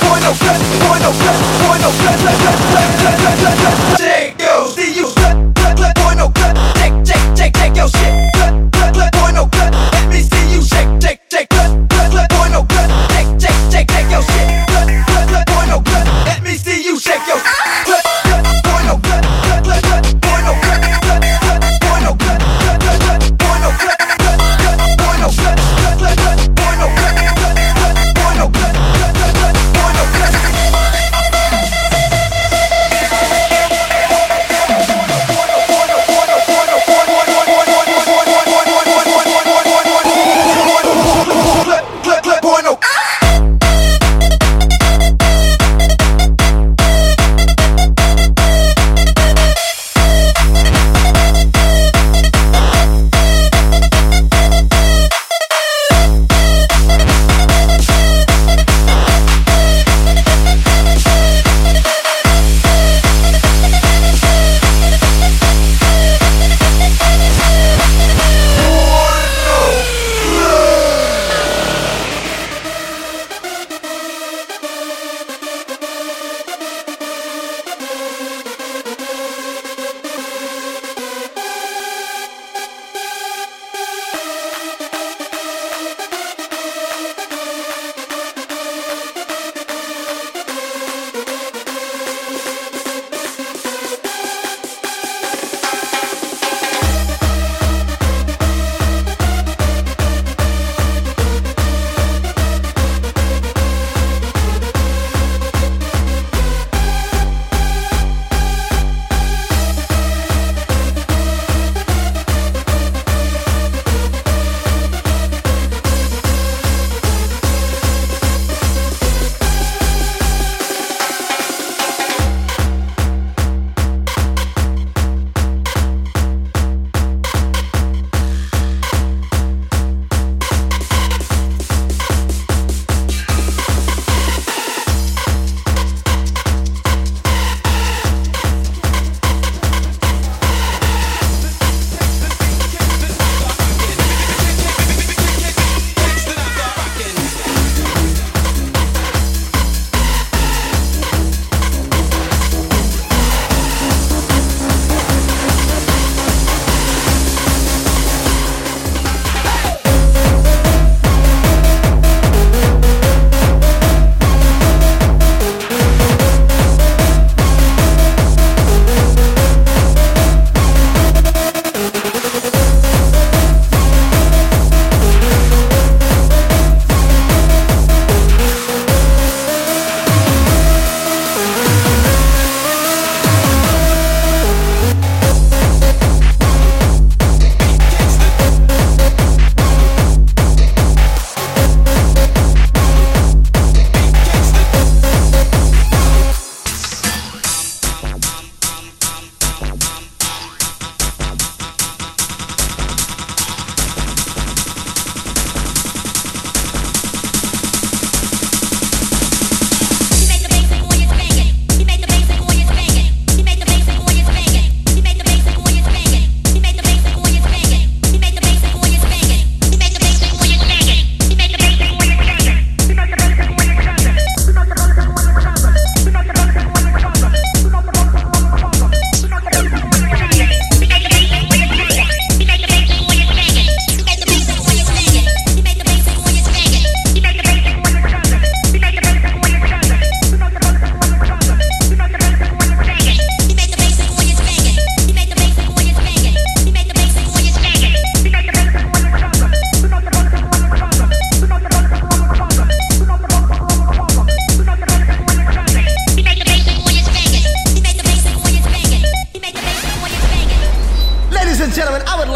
[0.00, 2.99] Point of death, point of death, point of death, death, death, death.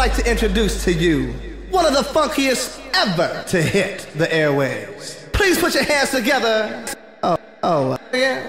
[0.07, 1.33] Like to introduce to you
[1.71, 5.31] one of the funkiest ever to hit the airwaves.
[5.33, 6.85] Please put your hands together.
[7.23, 8.43] Oh, oh, yeah.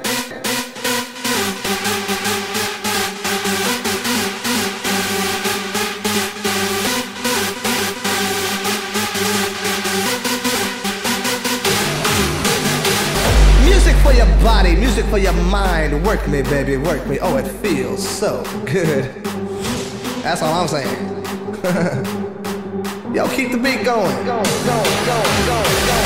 [13.64, 16.04] Music for your body, music for your mind.
[16.04, 17.18] Work me, baby, work me.
[17.18, 19.24] Oh, it feels so good.
[20.22, 21.25] That's all I'm saying.
[21.66, 24.14] Yo, keep the beat going.
[24.24, 26.05] Going, going, going.